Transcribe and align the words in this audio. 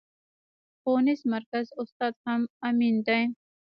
ښوونيز 0.79 1.21
مرکز 1.33 1.65
استاد 1.81 2.13
هم 2.25 2.41
امين 2.67 2.95
دی. 3.07 3.23